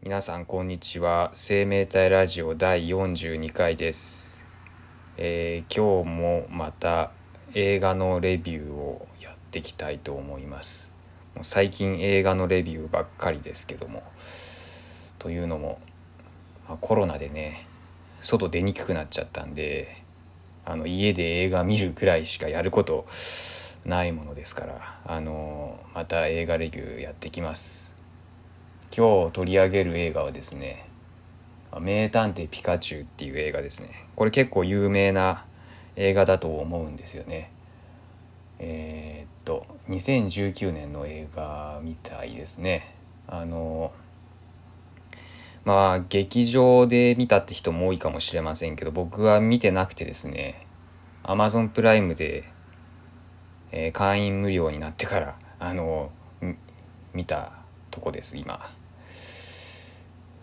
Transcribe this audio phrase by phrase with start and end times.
[0.00, 1.30] 皆さんこんにちは。
[1.32, 4.38] 生命体ラジオ第42回です、
[5.16, 7.10] えー今日もまた
[7.52, 10.92] 映画のレビューをやっていきたいと思います。
[11.34, 14.04] もう最近映画のレビューばっかりですけども。
[15.18, 15.80] というのも、
[16.68, 17.66] まあコロナでね
[18.22, 20.04] 外出にくくなっちゃったんで
[20.64, 23.04] あの家で映画見るぐらいしかやること
[23.84, 27.97] ないものですからあのまた映画レビューやってきます。
[28.96, 30.86] 今日取り上げる映画はですね
[31.80, 34.06] 「名探偵ピカチュウ」っていう映画ですね。
[34.16, 35.44] これ結構有名な
[35.96, 37.50] 映画だと思うんですよね。
[38.58, 42.94] えーっと2019年の映画みたいですね。
[43.26, 43.92] あの
[45.64, 50.66] まあ劇場で見たって人も多いかもしれませんけど僕は見てなくてですね
[51.24, 52.44] Amazon プライムで、
[53.70, 56.10] えー会員無料になってからあの
[57.12, 57.57] 見た
[57.98, 58.70] とこです今。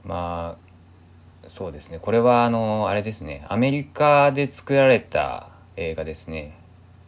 [0.04, 2.00] まあそうですね。
[2.00, 3.46] これはあのあれですね。
[3.48, 5.48] アメリカで作られた
[5.78, 6.58] 映画ですね。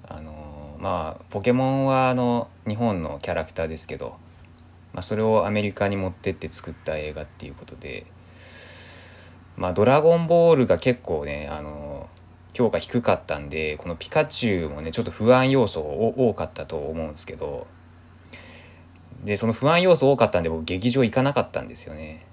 [0.07, 4.15] あのまあポケモンはあの日本のキャラクターですけど、
[4.93, 8.05] まあ、それをアメリカに持ってって作った映画っていうことで
[9.57, 12.07] まあドラゴンボールが結構ねあの
[12.53, 17.67] 評価低かったんでこのピカチュウもねちょっと不安要素多かったと思うんですけど
[19.23, 22.25] でその不安要素多かったんで僕劇場行かなかったんですよね。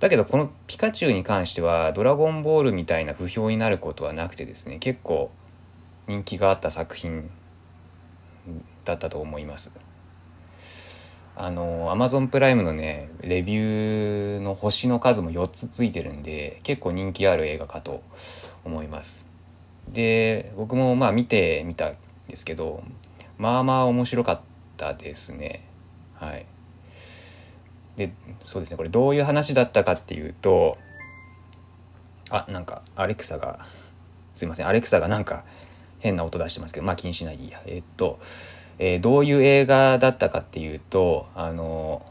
[0.00, 5.30] だけどこのピカチュウに関してはドラゴンボールみたいな不評になることはなくてですね結構
[6.08, 7.30] 人気があった作品
[8.84, 9.72] だったと思います。
[11.36, 18.02] あの Amazon プライムのねレビューの星の数も4つついてるんで結構人気ある映画かと
[18.64, 19.26] 思います。
[19.88, 21.96] で僕もまあ見てみたん
[22.28, 22.82] ですけど
[23.36, 24.40] まあまあ面白かっ
[24.76, 25.64] たですね。
[26.16, 26.46] はい。
[27.96, 28.12] で
[28.44, 30.78] そうですねこれどういう話だったかっていうと
[32.30, 33.60] あなんかアレクサが
[34.34, 35.44] すいませんアレクサがなんか
[36.00, 37.62] 変な音出してますけどまあ気にしないでいいや。
[37.66, 38.18] えっと、
[38.78, 42.04] えーどういう映画だったかっていうとあの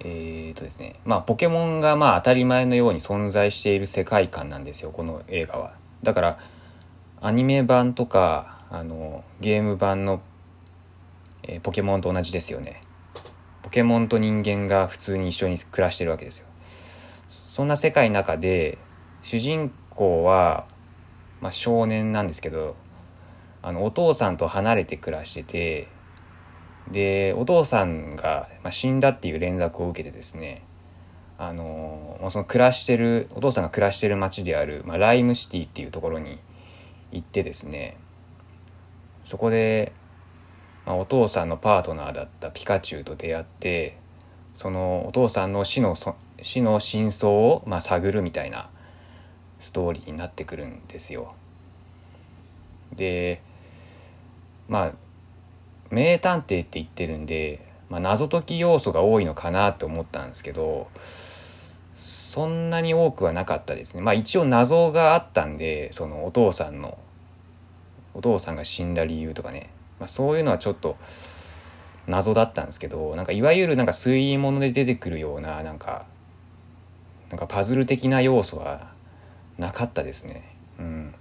[0.00, 5.74] えーとですねまあポケモンがまあ当たり前のように存在している世界観なんですよこの映画は。
[6.02, 6.38] だから
[7.20, 10.20] アニメ版とかあのゲーム版の、
[11.46, 12.82] えーポケモンと同じですよね。
[13.62, 16.46] ポケモンと人間が普通に一緒に暮らしてるわけですよ。
[17.28, 18.78] そんな世界の中で
[19.22, 20.66] 主人公は、
[21.40, 22.76] まあ、少年なんですけど
[23.62, 25.88] あのお父さんと離れて暮らしてて
[26.90, 30.62] でお父さんが、ま、死んだっていう連絡を受けてですね
[31.38, 36.38] あのその暮らしてるお父さんが暮らしてる町である、まあ、ライムシティっていうところに
[37.10, 37.96] 行ってですね
[39.24, 39.92] そこで、
[40.86, 43.98] まあ、お父さんのパートナーだったピカチュウと出会って
[44.54, 45.96] そのお父さんの死の
[46.40, 48.70] 死の真相を、まあ、探るみたいな
[49.58, 51.34] ストーリーになってくるんですよ。
[52.94, 53.42] で
[54.68, 54.92] まあ
[55.90, 60.88] 名探偵って言ってるんで、まあ、謎解き要素が多いのかなと思ったんですけど
[61.94, 64.02] そんなに多くはなかったですね。
[64.02, 66.98] まあ一応謎があったんでそのお父さんの
[68.14, 70.96] お父さんが死んだ理由とかね、まあ、そういうのはちょっと
[72.06, 76.06] 謎だったんですけどなんかいわゆるなんか推理物で出てくるようななんか
[77.30, 78.92] なんかパズル的な要素は
[79.58, 80.54] なかったですね。
[80.78, 81.14] うん、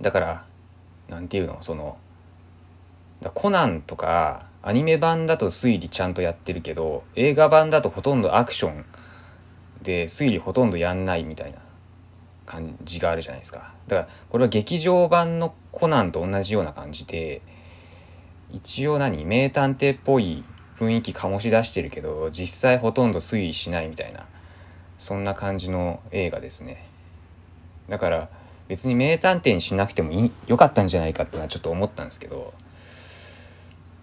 [0.00, 0.44] だから
[1.08, 1.96] なんていうのその
[3.20, 8.84] だコナンとかアニメ版だと推理ちゃんとやってるけど映画版だとほとんどアクション
[9.82, 11.58] で推理ほとんどやんないみたいな
[12.52, 13.72] 感じがあるじゃないですか。
[13.88, 17.40] だからこれは劇場版のコナンと同じような感じで
[18.50, 20.44] 一応何名探偵っぽい
[20.78, 24.26] 雰囲気醸し出してるけど実際ほとんど推理しないみたいな
[24.98, 26.86] そんな感じの映画ですね。
[27.88, 28.28] だから
[28.68, 32.52] 別に名探偵にしなくてもいいよかったんじゃないかってのはちょっと思ったんですけど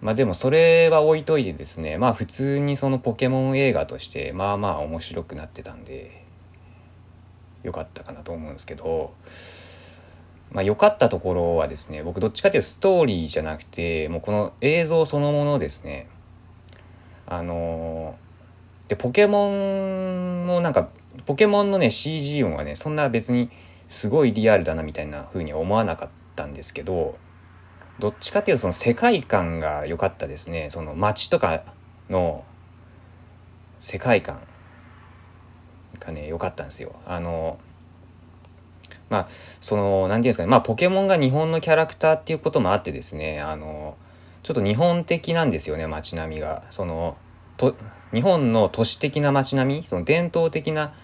[0.00, 6.24] まあでもそれは置いといてですねまあ普通にそのポケモン映画としてまあまあ面白くなってたんで
[7.62, 9.12] よかったかなと思うんですけど
[10.50, 16.08] まあ良かったところはですね僕どっちかというとストーリーじゃなくてもうこの映像そのものですね。
[17.26, 18.16] あの
[18.88, 20.88] でポケモンもなんか
[21.24, 23.50] ポケモンのね CG 音はねそんな別に
[23.86, 27.16] すごいリアルだなみたいな風に思わなかったんですけど
[28.00, 30.70] どっちかっていうとその世界観が良かったですね。
[30.70, 31.62] その街とか
[32.08, 32.44] の
[33.78, 34.40] 世界観。
[36.00, 36.94] がね良かったんですよ。
[37.06, 37.58] あの
[39.08, 39.28] まあ
[39.60, 40.48] その何ていうんですかね。
[40.48, 43.96] まあポケモンが日本のキャラクターっていうこともあってですねあの
[44.42, 46.64] ちょっと日本的なんですよね街並みが。
[46.70, 47.16] その
[47.56, 47.76] と
[48.12, 49.86] 日本の都市的な街並み？
[49.86, 50.94] その伝統的な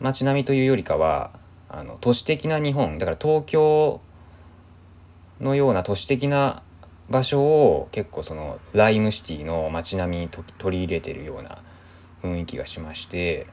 [0.00, 1.30] 街並みというよりかは
[1.68, 2.98] あの都市的な日本。
[2.98, 4.00] だから東京
[5.40, 6.62] のような都市的な
[7.08, 11.58] 場所を結構そのライムシティの街並みに取り入れてるような
[12.22, 13.46] 雰囲気がしまして、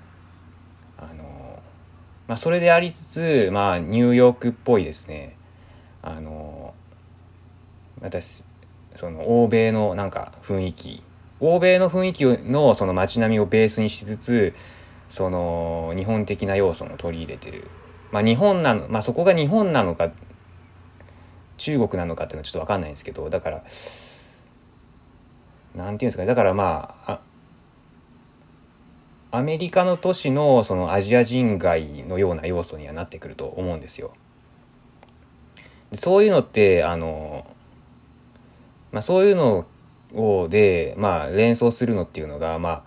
[2.27, 5.35] まあ、それでありつつ、まあ、ニューヨークっぽいですね。
[6.01, 6.73] あの
[8.01, 8.45] 私
[8.95, 11.03] その欧米のなんか雰囲気。
[11.39, 14.55] 欧米の雰囲気のその街並みをベースにしつつ
[15.07, 17.67] その日本的な要素も取り入れてる。
[18.11, 20.11] まあ日本なのまあそこが日本なのか
[21.57, 23.63] 中国なのかっていうのはちょっと分かんないんですけどだから
[25.75, 26.27] なんていうんですかね。
[26.27, 27.19] だからまあ
[29.37, 34.13] アメリカの都市のそのアジア人街のような要素にはなってくると思うんですよ。
[35.93, 37.45] そういうのってあの、
[38.91, 39.67] まあ、そういうの
[40.15, 42.83] をで、まあ、連想するのっていうのが、まあ、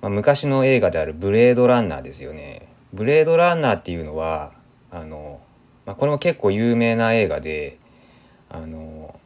[0.00, 2.68] まあ、昔の映画である「ブレードランナー」ですよね。
[2.92, 4.52] ブレードランナーっていうのは
[4.92, 5.40] あの、
[5.86, 7.78] まあ、これも結構有名な映画で
[8.48, 9.18] あの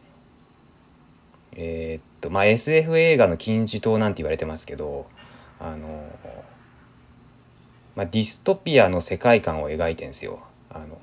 [1.56, 5.06] えー、っとまあ SF 映画の金字塔なんて言われてますけど
[5.61, 6.05] あの、
[7.96, 10.41] まあ、ディストピアの世界観を描いてんですよ。
[10.70, 10.99] あの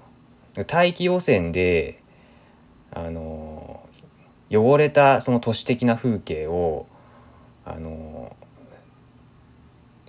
[0.65, 2.01] 大気汚染で
[2.91, 3.87] あの
[4.49, 6.85] 汚れたその都市的な風景を
[7.63, 8.35] あの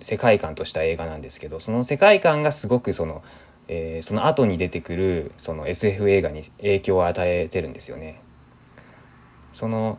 [0.01, 3.23] 世界観とした映画なんですけどその世界観がすごくその、
[3.69, 8.19] えー、その後に出てくるその SF 映画に影響を与えてるんですよね。
[9.53, 9.97] その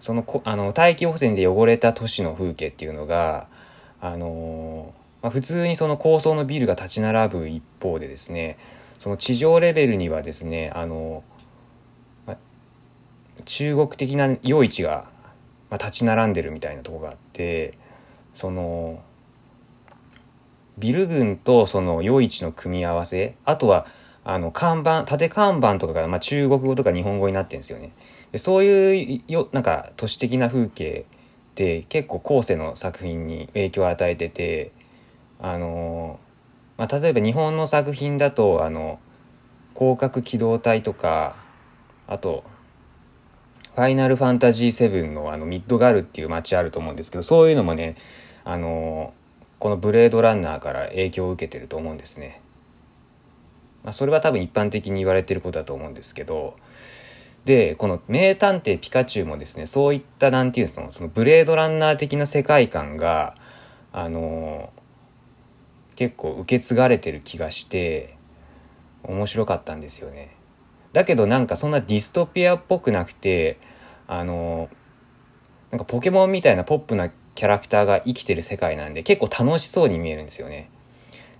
[0.00, 3.46] そのあの大気汚染で汚れた都市の風景っていうのが
[4.02, 8.58] あの、まあ、普通にその高層のビルが立ち並ぶ一方でですね
[8.98, 11.24] その地上レベルにはですねあの、
[12.26, 12.36] まあ、
[13.44, 15.10] 中国的な夜市が、
[15.70, 17.78] まあ、立ち並んでるみたいなとこがあって
[18.34, 19.02] その
[20.78, 23.86] ビル群とその夜市の組み合わせあとは
[24.24, 27.92] あの看板縦看板とかが、まあ、中国語とか日本語になってるんですよね。
[28.30, 31.04] でそういうよなんか都市的な風景
[31.52, 34.72] って結構後世の作品に影響を与えてて
[35.42, 36.20] あの、
[36.78, 39.00] まあ、例えば日本の作品だとあの
[39.76, 41.34] 広角機動隊とか
[42.06, 42.44] あと
[43.74, 47.96] 「ファイナルファンタジー7の」あのミッドガルっていう街あると思うんですけどそういうのもね
[48.44, 49.12] あの
[49.58, 52.40] この「ブレードランナー」から影響を受けてると思うんですね。
[53.82, 56.54] まあ、それは多分一般的に言われてることだと思うんですけど
[57.44, 63.34] でこの「名探偵ピカチュウ」もですねそういった何て言うんですかそのブレードランナー的な世界観が
[63.92, 64.70] あの
[65.96, 68.16] 結構受け継がれてる気がして
[69.02, 70.36] 面白かったんですよね。
[70.92, 73.58] だけどなんかそんなディストピアっぽくなくて
[74.06, 74.68] あの
[75.70, 80.70] なんかポケモンみたいなポップなキャラクターが生きてる世界なんで結構楽しそうに見えるんですよね。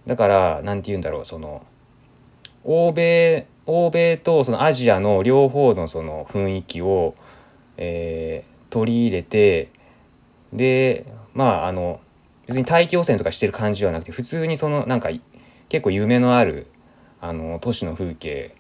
[0.07, 1.65] だから何て言うんだろうその
[2.65, 7.15] 欧米欧米とそのアジアの両方のその雰囲気を、
[7.77, 9.71] えー、取り入れて
[10.53, 12.01] でまああの
[12.47, 15.11] 別に大気汚染とかしてる感じではなくて普通にそのなんか
[15.69, 16.67] 結構夢のある
[17.21, 18.55] あの都市の風景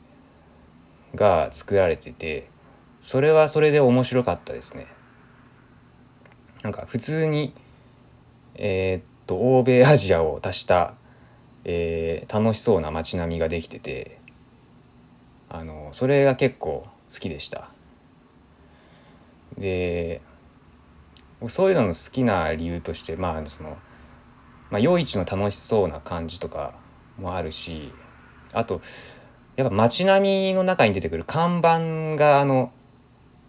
[1.14, 2.48] が作られてて
[3.00, 4.86] それはそれで面白かったですね。
[6.62, 7.52] なんか普通に
[8.54, 10.94] えー、っと欧米アジアを足した
[11.64, 14.18] えー、楽しそうな街並みができてて
[15.48, 17.68] あのそれが結構好きでした
[19.58, 20.20] で
[21.48, 23.76] そういうのの好きな理由としてまあその、
[24.70, 26.74] まあ、夜市の楽しそうな感じとか
[27.18, 27.92] もあるし
[28.52, 28.80] あと
[29.56, 32.72] やっぱ街並みの中に出てくる看板があの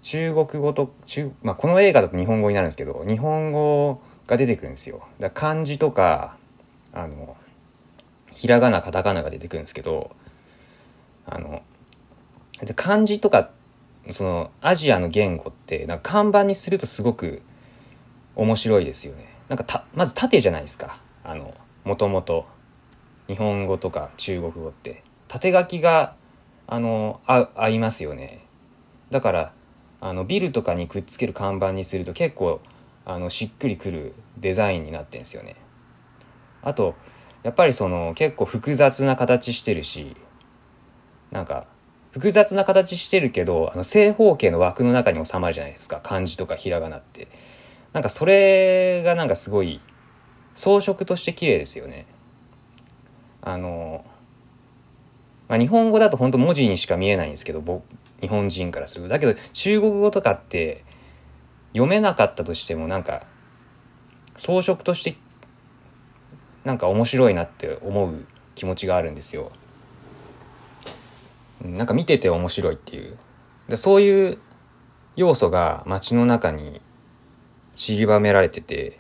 [0.02, 5.08] 中国語と中、まあ、この映画だと日本語になるんですけど日本語が出てくるんですよ。
[5.20, 6.38] だ漢字とか
[6.94, 7.38] あの
[8.32, 10.12] ひらがなカタカナが出てくるんですけど
[11.26, 11.62] あの
[12.76, 13.52] 漢字とか
[14.10, 17.42] そのアジアの言語ってなんか看板にするとすごく
[18.36, 19.28] 面白いですよね。
[19.50, 22.46] なんかたまず縦じゃないですかあのもともと
[23.28, 26.16] 日本語とか中国語って縦書きが
[26.68, 28.46] あの合いますよね。
[29.10, 29.54] だから
[30.02, 32.62] あのビルとかにくっつける看板にすると結構
[33.06, 35.56] あのしっくりくるデザインになってんですよね。
[36.62, 36.96] あと
[37.44, 40.16] やっぱりその結構複雑な形してるし
[41.32, 41.66] なんか
[42.12, 47.28] 複雑な形してるけどあの正方形の枠の中に収まるじゃないですか漢字とかひらがなって
[47.94, 49.80] なんかそれがなんかすごい
[50.56, 52.06] 装飾として綺麗ですよね。
[53.42, 54.04] あの、
[55.48, 57.84] まあ、日本語だと本当文字にしか見えないんですけど僕
[58.22, 59.10] 日本人からすると。
[59.10, 60.84] だけど中国語とかって
[61.74, 63.26] 読めなかったとしてもなんか
[64.38, 65.16] 装飾として
[66.64, 69.52] なんか面白いなって思う気持ちがあるんですよ。
[71.62, 73.18] なんか見てて面白いっていう。
[73.68, 74.40] でそういう
[75.16, 76.82] 要素が街の中に
[77.76, 79.00] 散りばめられてて、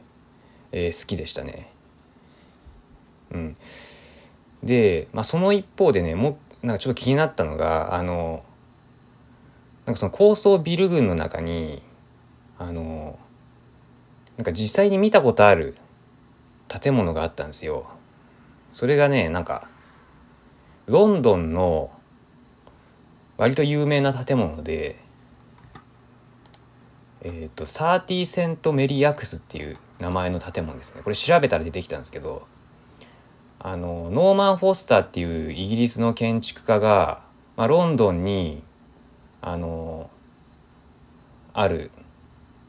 [0.71, 1.69] えー、好きでしたね。
[3.31, 3.57] うん、
[4.63, 8.43] で、まあ、その一方でねもうなんかちょっと気になったのがあの
[9.85, 11.81] なんかその高層ビル群の中に
[12.57, 13.19] あの
[14.37, 15.75] なんか実際に見たことある
[16.67, 17.87] 建物があったんですよ。
[18.71, 19.67] それがねなんか
[20.87, 21.91] ロンドンの
[23.37, 25.02] 割と有名な建物で
[27.23, 31.01] えっ、ー、とサーティーセント・メリアクスっていう名前の建物ですね。
[31.03, 32.45] これ調べたら出てきたんですけど
[33.59, 37.21] あのノーマン・フォスターっていうイギリスの建築家が、
[37.55, 38.61] まあ、ロンドンに
[39.41, 40.09] あの
[41.53, 41.91] ある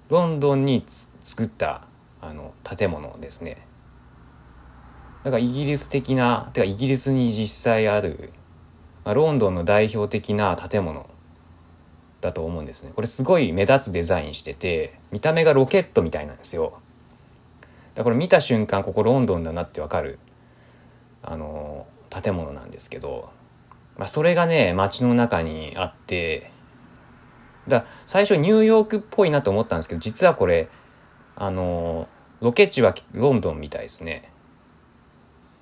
[0.08, 0.84] ロンドンに
[1.24, 1.82] 作った
[2.20, 3.66] あの建物ですね。
[5.24, 8.30] だからイギリス的なてかイギリスに実際ある、
[9.04, 11.08] まあ、ロンドンの代表的な建物
[12.24, 12.92] だと思うんですね。
[12.94, 16.78] これすごい目立つデザインしてて見た目がロケットみたいなんですよ。
[17.94, 20.18] だから見た瞬間ここロンドンだなってわかる
[21.22, 23.28] あの建物なんですけど、
[23.98, 26.50] まあ、それがね街の中にあって
[27.68, 30.68] だ最初ニューヨークっぽいなと思ったんですけど実はこれ
[31.36, 32.08] あの
[32.40, 34.30] ロケ地はロンドンみたいですね。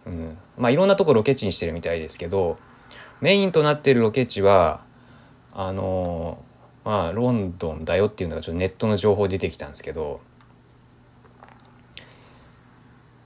[0.07, 2.57] うん、まあいろんなとこロケ地にしてるみたいですけど
[3.21, 4.81] メインとなってるロケ地は
[5.53, 6.39] あの
[6.85, 10.21] まあロンドンだよっていうのがちょっとネットの情報出てきたんですけど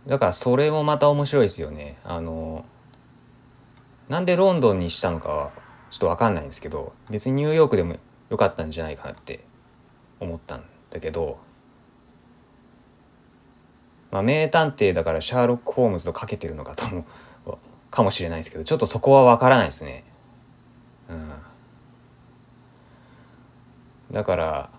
[0.06, 1.98] だからそれもまた面白いですよね。
[2.04, 2.64] あの
[4.08, 5.50] なんでロンドンにしたのかは
[5.90, 7.96] ちょっと分かんないんですけど別にニューヨークでも
[8.30, 9.40] 良かったんじゃないかなって
[10.20, 11.38] 思ったんだけど、
[14.12, 17.04] まあ、名探偵だからシャーロック・ホームズとかけてるのかとも
[17.90, 20.04] かもしれないですけどちょっとそこは分からないですね。
[21.08, 21.32] うん、
[24.16, 24.70] だから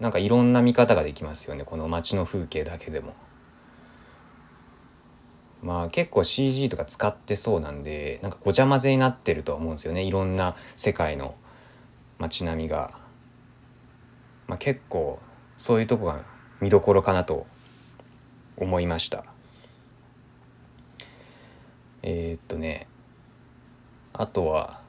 [0.00, 1.64] なんかいろんな見方ができますよね。
[1.64, 3.12] この街の風景だけでも。
[5.62, 10.02] まあ結構 CG とか使ってそうなんでなんかごちゃ混ぜになってるとは思うんですよね。
[10.02, 11.34] いろんな世界の
[12.18, 12.92] 街並みが、
[14.46, 15.18] まあ、結構
[15.58, 16.22] そういうとこが
[16.62, 17.46] 見どころかなと
[18.56, 19.26] 思いました。
[22.02, 22.86] えー、っとね
[24.14, 24.80] あとは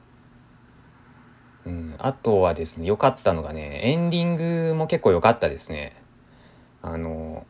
[1.66, 1.94] うん。
[1.98, 4.36] あとはですね良かったのがねエンディン
[4.70, 5.96] グも結構良かったですね。
[6.82, 7.46] あの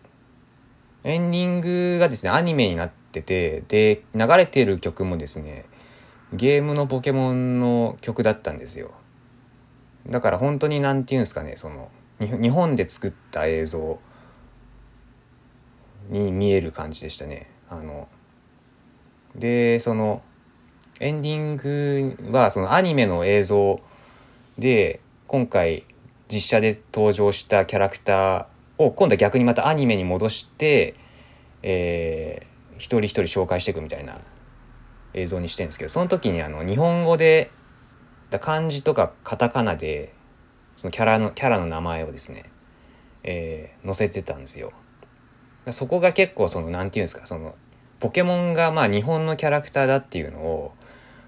[1.05, 5.65] エンディングがですねアニメになっててで流れてる曲もですね
[6.33, 8.93] ゲームのポケモンの曲だったんですよ。
[10.07, 11.91] だから本当に何て言うんですかねその
[12.21, 13.99] 日本で作った映像
[16.09, 17.51] に見える感じでしたね。
[17.69, 18.09] あの
[19.35, 20.23] でその
[21.01, 23.81] エンディングはそのアニメの映像
[24.59, 25.85] で今回
[26.29, 28.47] 実写で登場したキャラクター
[28.79, 30.95] を今度は逆にまたアニメに戻して、
[31.63, 34.19] えー、一人一人紹介していくみたいな
[35.15, 37.51] 映像にしてるんですけどその時にあの日本語で
[38.31, 40.15] だ漢字とかカタカナで
[40.77, 42.51] そのキャラのキャラの名前をですね、
[43.23, 44.73] えー、載せてたんですよ。
[45.71, 47.55] そこが結構その何て言うんですかその
[48.01, 50.75] ポケモンがまあ日本のキャラクターだっていうのを、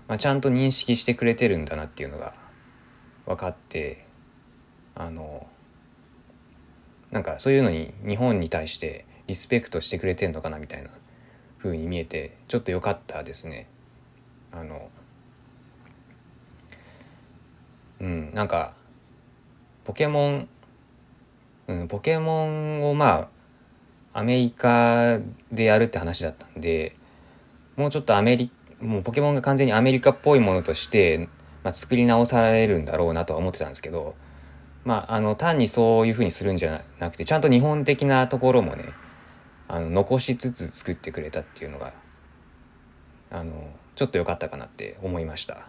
[0.09, 2.35] まあ、ちゃんと認識してくれてるんだなっていうのが
[3.27, 4.05] 分かって
[4.95, 5.47] あの
[7.11, 10.91] なんかそういうのに日本に対してリスペクトしてくれてんのかなみたいな
[11.59, 13.69] 風に見えてちょっと良かったですね。
[14.53, 14.89] あの
[18.01, 18.75] うんなんか
[19.85, 20.49] ポケモン、
[21.69, 23.29] うん、ポケモンをま
[24.13, 25.19] あアメリカ
[25.51, 26.97] でやるって話だったんで
[27.77, 28.51] もうちょっとアメリ
[28.81, 31.29] もうポケモンが完全にアメリカっぽいものとして、
[31.65, 34.15] まあ、作り直されるんだろうなとは思ってたんですけど
[34.85, 38.91] まああの単にそういうふうにするんじゃなくてちゃんと日本的なところもね
[39.67, 41.93] あの残しつつ作ってくれたっていうのが
[43.31, 43.53] あの
[43.97, 45.67] ちょっと良かったかなって思いました。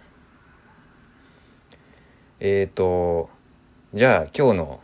[2.39, 3.29] えっ、ー、と、
[3.93, 4.79] じゃあ今日の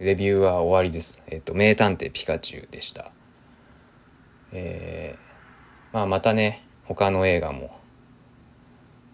[0.00, 1.22] レビューは終わりです。
[1.26, 3.12] えっ、ー、と、名探偵ピカチュウでした。
[4.52, 7.78] えー、まあまたね、他の映画も、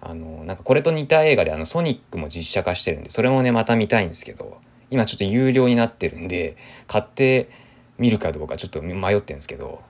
[0.00, 4.58] あの、なんかこれと似た映画であのソニックも実写化してるんで、それもね、また見たいんですけど、
[4.90, 7.50] 今ちょっと有料になってるんで、買って
[7.98, 9.82] 見るかどうかちょっと迷ってるんですけど、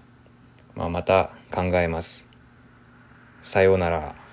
[0.74, 2.28] まあまた考えます。
[3.42, 4.29] さようなら。